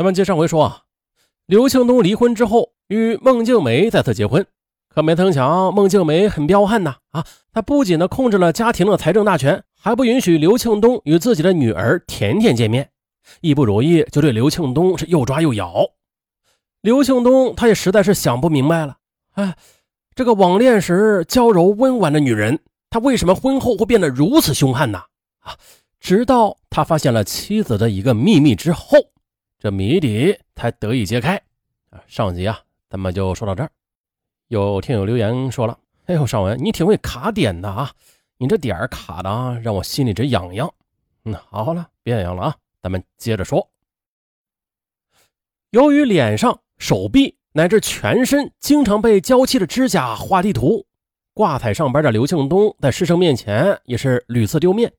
[0.00, 0.84] 咱们接上回说啊，
[1.44, 4.46] 刘庆东离婚之后与孟静梅再次结婚，
[4.88, 7.26] 可没曾想孟静梅很彪悍呐啊！
[7.52, 12.88] 她不仅呢控制了家庭的财政大权，还不允许刘庆东与自己的女儿甜甜见面，
[13.42, 15.84] 一不如意就对刘庆东是又抓又咬。
[16.80, 18.96] 刘庆东他也实在是想不明白了，
[19.34, 19.54] 哎，
[20.14, 22.58] 这个网恋时娇柔温婉的女人，
[22.88, 24.98] 她为什么婚后会变得如此凶悍呢？
[25.40, 25.54] 啊，
[26.00, 28.96] 直到他发现了妻子的一个秘密之后。
[29.60, 31.36] 这谜底才得以揭开
[31.90, 32.02] 啊！
[32.06, 33.70] 上集啊，咱们就说到这儿。
[34.48, 35.78] 有听友留言说了
[36.08, 37.92] ：“哎呦，尚文，你挺会卡点的啊！
[38.38, 40.72] 你这点儿卡的啊，让我心里直痒痒。”
[41.26, 43.68] 嗯，好了，别痒痒了啊，咱们接着说。
[45.72, 50.86] 由于脸上、手臂乃至全身经常被娇气的指甲画地图，
[51.34, 54.90] 挂彩上班的刘庆东在师生面前也是屡次丢面。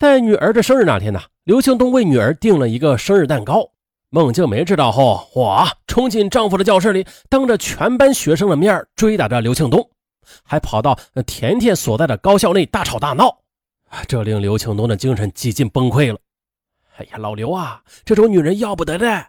[0.00, 3.68] 在女儿的生日那天呢，刘庆东为女儿订了一个生日蛋糕。
[4.10, 9.90] 孟静梅知道后，哇，冲进丈夫的教室里，当着全班学生的面追打着刘庆东，
[10.44, 13.36] 还跑到甜甜所在的高校内大吵大闹。
[14.06, 16.20] 这令刘庆东的精神几近崩溃了。
[16.98, 19.26] 哎呀，老刘啊，这种女人要不得的。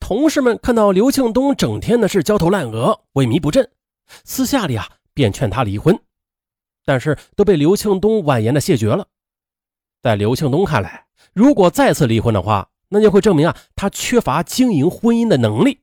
[0.00, 3.70] 同事们看到刘庆东整天的是焦头烂额、萎靡不振，
[4.24, 5.96] 私下里啊便劝他离婚，
[6.84, 9.06] 但是都被刘庆东婉言的谢绝了。
[10.00, 15.80] 在刘庆东看来，如果再次离婚的话，那就会证明啊，他缺乏经营婚姻的能力。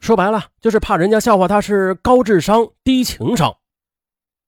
[0.00, 3.56] 说白了，就是怕人家笑话他是高智商低情商。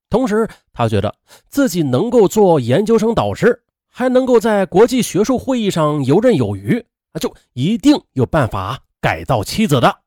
[0.09, 1.15] 同时，他觉得
[1.47, 6.85] 自己能够做研究生导师，还能够在国际学术会议上游刃有余，
[7.19, 10.01] 就一定有办法改造妻子的。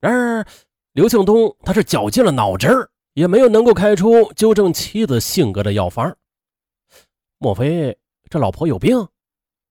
[0.00, 0.46] 然而，
[0.92, 6.16] 刘庆东他是绞尽了脑汁，也没有能够开出纠正妻子性格的药方。
[7.38, 7.98] 莫非？
[8.30, 9.08] 这老婆有病，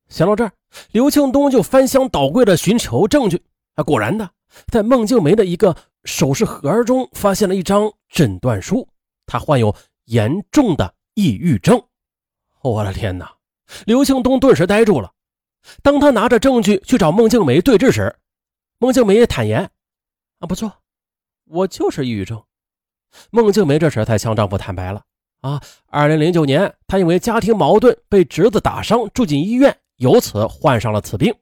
[0.10, 0.52] 想到这儿，
[0.92, 3.42] 刘庆东就翻箱倒柜的寻求证据。
[3.76, 4.30] 啊，果然的，
[4.72, 8.88] 在孟静梅的一个首饰盒中发现了一张诊断书，
[9.26, 11.82] 她患有严重的抑郁症。
[12.62, 13.32] 我的天哪！
[13.86, 15.12] 刘庆东顿时呆住了。
[15.84, 18.16] 当他拿着证据去找孟静梅对质时，
[18.80, 19.70] 孟静梅也坦言
[20.40, 20.72] ：“啊，不错，
[21.46, 22.42] 我就是抑郁症。”
[23.30, 25.04] 孟静梅这时才向丈夫坦白了。
[25.42, 31.34] 啊，二零零九年，她因为家庭矛盾被侄子打伤，住进医院，由此患上了此病。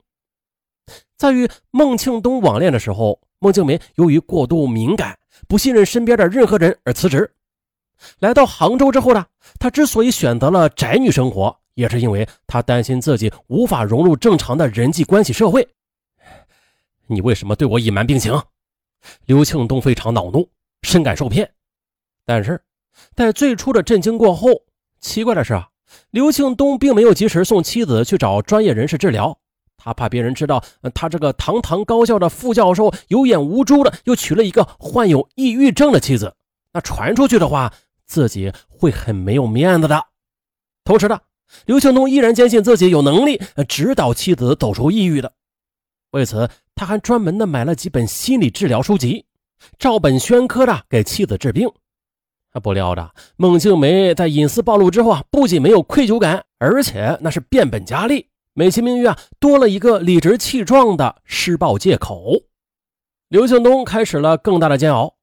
[1.16, 5.18] 在与孟庆东网恋的时候，孟庆梅由于过度敏感，
[5.48, 7.32] 不信任身边的任何人而辞职。
[8.18, 9.24] 来到杭州之后呢，
[9.58, 15.66] 她之所以选择了宅女生活，也是因为她担心自己无法融入正常的人际关系社会。
[17.06, 18.38] 你为什么对我隐瞒病情？
[19.24, 20.50] 刘庆东非常恼怒，
[20.82, 21.50] 深感受骗，
[22.24, 22.60] 但是。
[23.14, 24.48] 在最初的震惊过后，
[25.00, 25.68] 奇怪的是啊，
[26.10, 29.38] 刘庆东并没有及时送妻子去找专业人士治疗，
[29.76, 30.62] 他怕别人知道
[30.94, 36.34] 他这个堂堂高校的副教授有眼无珠的又娶了一个患有抑郁症的妻子，
[36.72, 37.72] 那传出去的话，
[38.06, 40.04] 自己会很没有面子的。
[40.84, 41.20] 同时呢，
[41.64, 45.32] 刘庆东依然坚信自己有能力指导妻子走出抑郁的，
[46.10, 49.24] 为此他还专门的买了几本心理治疗书籍，
[49.78, 51.68] 照本宣科的给妻子治病。
[52.60, 62.42] 不料的，孟静梅在隐私暴露之后啊，不仅没有愧疚感，而且那是变本加厉，美其名曰啊，多了一个理直气壮的施暴借口。
[63.28, 65.14] 刘庆东开始了更大的煎熬。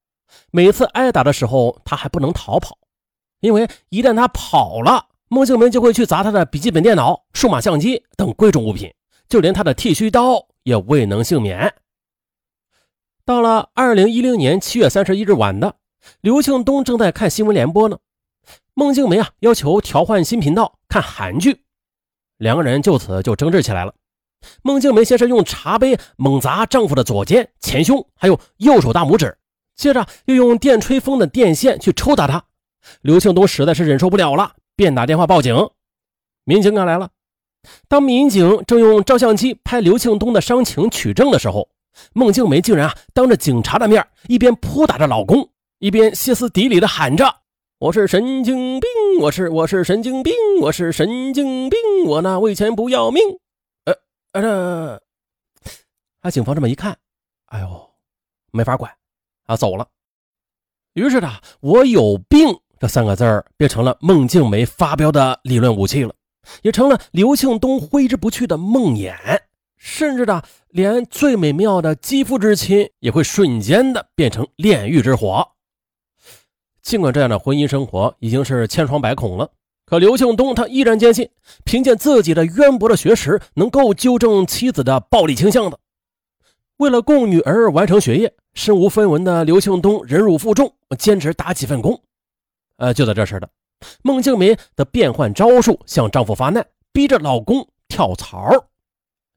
[0.52, 2.78] 每次挨打的时候，他还不能逃跑，
[3.40, 8.94] 因为一旦他跑了，孟静梅就会去砸他的笔记本电脑、数码相机等贵重物品，
[9.30, 11.74] 就连他的剃须刀也未能幸免。
[13.26, 15.76] 到了二零一零年七月三十一日晚的。
[16.22, 17.98] 刘庆东正在看新闻联播呢，
[18.74, 21.64] 孟静梅啊要求调换新频道看韩剧，
[22.38, 23.94] 两个人就此就争执起来了。
[24.62, 29.38] 孟静梅先是用茶杯猛砸丈夫的左肩、前胸，还有右手大拇指，
[29.76, 32.44] 接着又用电吹风的电线去抽打他。
[33.02, 35.56] 刘庆东实在是忍受不了了，便打电话报警。
[36.44, 37.12] 民警赶来了，
[37.88, 41.70] 当民警正用照相机拍刘庆东的伤情取证的时候，
[42.12, 45.50] 孟静梅竟然啊当着警察的面一边扑打着老公。
[45.84, 47.42] 一边歇斯底里的喊着
[47.78, 48.90] ：“我是神经病，
[49.20, 53.22] 我是我是神经病，我是神经病，我那为钱不要命。”
[53.84, 53.94] 呃
[54.32, 55.02] 呃，
[56.22, 56.98] 啊，警方这么一看，
[57.48, 57.92] 哎呦，
[58.54, 58.90] 没法管，
[59.46, 59.86] 啊，走了。
[60.94, 66.16] 于是呢，“我有病”这三个字儿变成了孟静梅发飙的理论武器了，
[66.62, 69.14] 也成了刘庆东挥之不去的梦魇，
[69.76, 75.50] 甚至呢，连最美妙的肌肤之亲也会瞬间的变成炼狱之火。
[76.84, 79.50] 尽管这样的婚姻生活已经是千疮百孔了，
[79.86, 81.30] 可刘庆东他依然坚信，
[81.64, 85.80] 凭借自己的渊博的学识，能够纠正妻子的暴力倾向的。
[86.78, 92.00] 为了供女儿完成学业，身无分文的刘庆东忍辱负重，兼职打几份工。
[92.78, 93.50] 呃，就在这时的，
[94.02, 98.50] 孟静梅的变换招数向丈夫发难，逼着老公跳槽。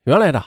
[0.04, 0.44] 原来的，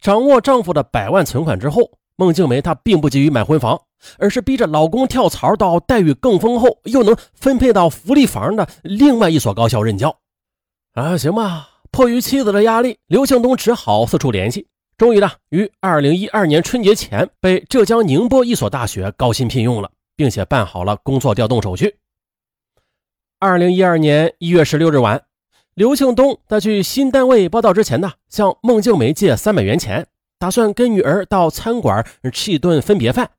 [0.00, 3.80] 掌握丈夫的百万存款之后，孟静梅她并不急于买婚房，
[4.16, 10.20] 而是逼着老公跳槽到待遇更丰厚又能分配到福利房的另外一所高校任教。
[10.92, 14.68] 啊，行吧，迫于妻子的压力，刘庆东只好四处联系。
[14.96, 21.96] 终于呢，于二零一二年春节前被浙江宁波一所大学高薪聘用了，并且办好了工作调动手续。
[23.40, 25.24] 二零一二年一月十六日晚，
[25.74, 30.06] 刘庆东在去新单位报道之前呢，向孟静梅借三百元钱，
[30.42, 33.30] 打算跟女儿到餐馆吃一顿分别饭。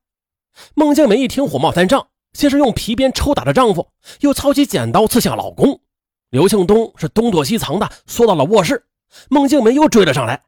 [0.72, 3.90] 孟静梅一听，火冒三丈，先是用皮鞭抽打着丈夫，
[4.20, 5.82] 又操起剪刀刺向老公。
[6.30, 8.86] 刘庆东是东躲西藏的缩到了卧室，
[9.28, 10.44] 孟静梅又追了上来。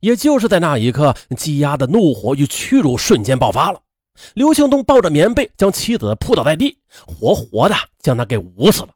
[0.00, 3.82] 也就是在那一刻，积压的怒火与屈辱瞬间爆发了。
[4.32, 8.88] 刘庆东抱着棉被将妻子扑倒在地，活活的将她给捂死了。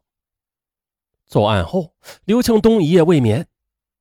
[1.27, 1.93] 作案后，
[2.25, 3.45] 刘庆东一夜未眠，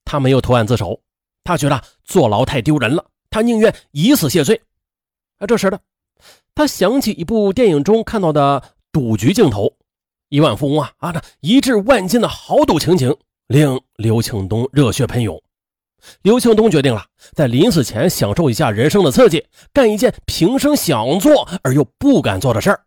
[0.03, 1.02] 他没有投案自首，
[1.45, 4.61] 他觉得坐牢太丢人了，他宁愿以死谢罪。
[5.39, 5.81] 而这时的
[6.55, 8.63] 他想起一部电影中看到的
[8.93, 9.75] 赌局镜头，
[10.29, 13.17] 亿万富翁啊啊，那一掷万金的豪赌情景，
[13.49, 15.43] 令刘庆东热血喷涌。
[16.23, 22.85] 刘庆东决定了，在临死前享受一下人生的刺激，干一件平生想做而又不敢做的事儿。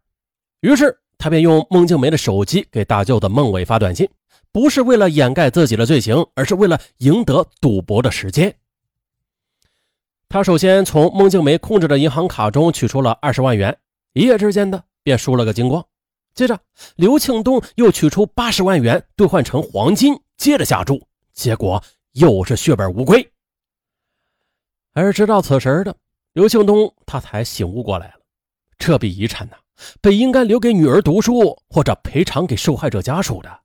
[0.59, 4.09] 于是，他便用孟静梅的手机给大舅子孟伟发短信，
[4.55, 8.55] 不是为了掩盖自己的罪行，而是为了赢得赌博的时间。
[10.29, 13.77] 他首先从孟静梅控制的银行卡中取出了二十万元，
[14.13, 15.85] 一夜之间的便输了个精光。
[16.35, 16.57] 接着，
[16.95, 21.83] 刘庆东又取出八十万元兑换成黄金，接着下注，结果。
[22.13, 23.29] 又是血本无归，
[24.93, 25.93] 而直到此时的
[26.31, 28.21] 刘庆东，他才醒悟过来了。
[28.77, 29.57] 这笔遗产呢，
[29.99, 33.64] 本应该留给女儿读书，或者赔偿给受害者家属的。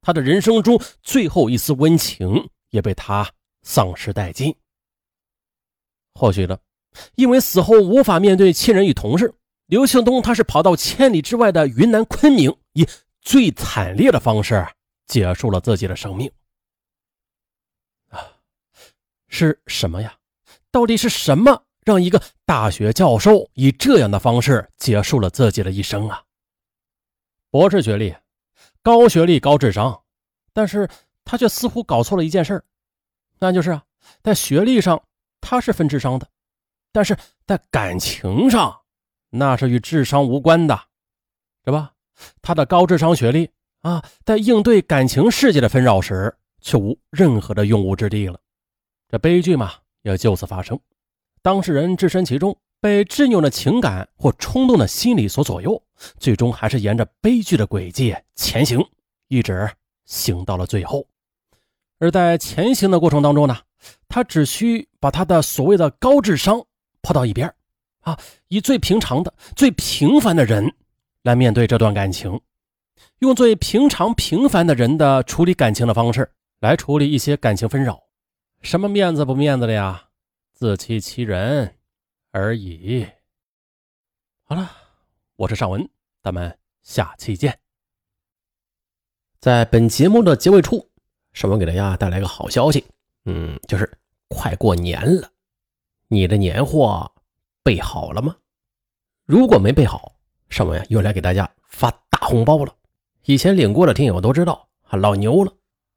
[0.00, 3.30] 他的人生中最后一丝温情也被他
[3.62, 4.54] 丧失殆尽。
[6.14, 6.58] 或许呢，
[7.14, 9.32] 因为死后无法面对亲人与同事，
[9.66, 12.86] 刘庆东他是跑到千里之外的云南昆明，以
[13.20, 14.66] 最惨烈的方式
[15.06, 16.30] 结束了自己的生命。
[18.08, 18.20] 啊
[19.28, 20.16] 是什么呀？
[20.70, 26.22] 到底是什么让一个大学教授以这样的方式结束了自己的一生啊？
[27.50, 28.14] 博士学历，
[28.82, 30.02] 高学历高智商，
[30.52, 30.88] 但是
[31.24, 32.62] 他却似乎搞错了一件事
[33.38, 33.84] 那就是啊，
[34.22, 35.02] 在学历上
[35.40, 36.28] 他是分智商的，
[36.92, 37.16] 但是
[37.46, 38.80] 在感情上
[39.30, 40.78] 那是与智商无关的，
[41.64, 41.92] 是吧？
[42.42, 43.50] 他的高智商学历
[43.82, 48.40] 啊，在应对感情世界的纷扰时，却无任何的用武之地了。
[49.08, 49.72] 这悲剧嘛，
[50.02, 50.78] 也就此发生。
[51.42, 55.80] 当事人置身其中，被执拗的情感或冲动的心理所左右，
[56.18, 58.78] 最终还是沿着悲剧的轨迹前行，
[59.28, 59.70] 一直
[60.04, 61.06] 行到了最后。
[61.98, 63.58] 而在前行的过程当中呢，
[64.08, 66.64] 他只需把他的所谓的高智商
[67.02, 67.52] 抛到一边
[68.00, 68.18] 啊，
[68.48, 70.72] 以最平常的、最平凡的人
[71.22, 72.40] 来面对这段感情，
[73.18, 76.30] 用最平常平凡的人的处理感情的方式
[76.60, 78.00] 来处理一些感情纷扰。
[78.62, 80.04] 什么面子不面子的呀？
[80.52, 81.74] 自欺欺人
[82.32, 83.06] 而已。
[84.42, 84.70] 好了，
[85.38, 85.88] 我是尚文，
[86.20, 87.56] 咱们下期见。
[89.38, 90.90] 在本节目的结尾处，
[91.32, 92.84] 尚文给大家带来个好消息，
[93.24, 93.88] 嗯，就是
[94.26, 95.30] 快过年了，
[96.08, 97.08] 你的年货
[97.62, 98.34] 备好了吗？
[99.26, 100.12] 如果没备好，
[100.50, 102.74] 尚文呀又来给大家发大红包了。
[103.22, 105.52] 以前领过的听友都知道，老牛了。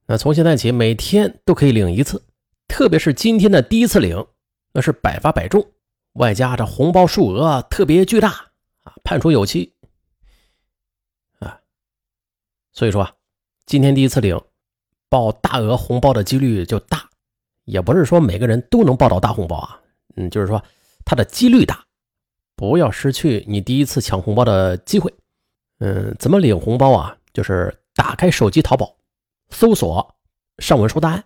[0.06, 2.24] 那从现在起，每天都可以领一次。
[2.68, 4.24] 特别是今天的第一次领，
[4.72, 5.68] 那是百发百中，
[6.14, 8.51] 外加这红包数额特别巨大
[8.84, 9.74] 啊，判处有期
[11.40, 11.60] 啊。
[12.72, 13.14] 所以说啊，
[13.66, 14.40] 今天第一次领，
[15.10, 17.10] 报大额红包的几率就大，
[17.66, 19.82] 也不是说每个人都能报到大红包啊，
[20.16, 20.64] 嗯，就是说
[21.06, 21.86] 它的几率大，
[22.56, 25.14] 不要失去你第一次抢红包的机会。
[25.80, 27.18] 嗯，怎么领红包啊？
[27.34, 28.96] 就是打开手机淘宝，
[29.50, 30.16] 搜索
[30.60, 31.24] “上文说答案”。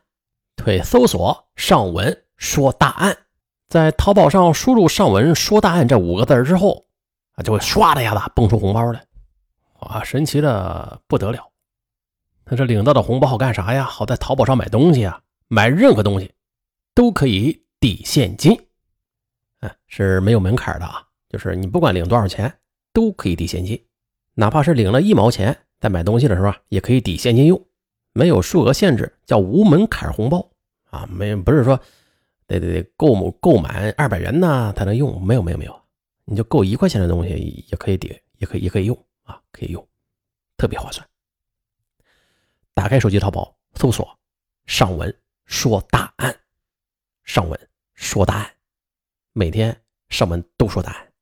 [0.55, 3.25] 对搜索“上文说大案”，
[3.67, 6.85] 在淘宝上输入“上文说大案”这五个字之后，
[7.35, 9.05] 啊，就会唰的一下子蹦出红包来，
[9.79, 11.51] 啊，神奇的不得了！
[12.45, 13.83] 那这领到的红包好干啥呀？
[13.83, 16.31] 好在淘宝上买东西啊，买任何东西
[16.93, 18.57] 都可以抵现金，
[19.59, 22.53] 哎，是没有门槛的啊，就是你不管领多少钱
[22.93, 23.83] 都可以抵现金，
[24.35, 27.61] 哪怕是领了一毛钱，在买东西的时候啊，也可以抵现金用，
[28.13, 30.49] 没有数额限制，叫无门槛红包
[30.89, 31.77] 啊，没不是说
[32.47, 35.81] 得得得购购买二百元呢才能用，没有没有没有，
[36.25, 39.87] 你就够一块钱的东西也可以抵，也可以也可以用啊，可以用，
[40.57, 41.07] 特别划算。
[42.73, 44.19] 打开手机淘宝，搜索
[44.67, 45.15] “上文
[45.45, 46.37] 说答案”，
[47.23, 48.51] 上文说答案，
[49.31, 51.13] 每天上文都说答案，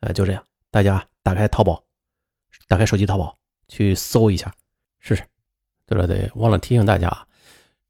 [0.00, 1.84] 啊，就这样，大家打开淘宝，
[2.66, 3.38] 打开手机淘宝
[3.68, 4.52] 去搜一下
[4.98, 5.22] 试试。
[5.86, 7.26] 对了对，忘了提醒大家啊，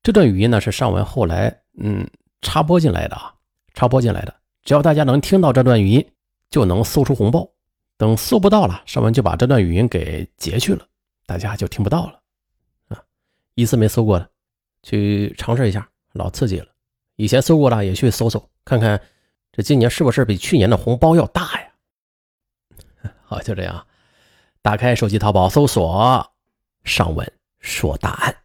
[0.02, 2.08] 这段语音呢是上文后来嗯
[2.42, 3.34] 插播进来的啊，
[3.72, 4.37] 插播进来的，
[4.68, 6.06] 只要大家能听到这段语音，
[6.50, 7.50] 就能搜出红包。
[7.96, 10.86] 等搜不到了，上文就把这段语音给截去了，
[11.24, 12.20] 大家就听不到了。
[12.88, 13.02] 啊
[13.54, 14.30] 一次没搜过的，
[14.82, 16.66] 去尝试一下，老刺激了。
[17.16, 19.00] 以前搜过的也去搜搜，看看
[19.52, 23.10] 这今年是不是比去年的红包要大呀？
[23.24, 23.86] 好，就这样，
[24.60, 26.30] 打开手机淘宝搜索
[26.84, 28.36] “上文说答案”。